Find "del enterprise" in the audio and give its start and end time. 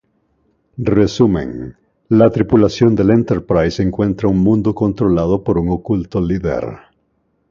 2.95-3.83